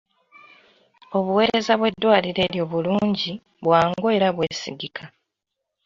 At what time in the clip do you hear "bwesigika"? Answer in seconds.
4.35-5.03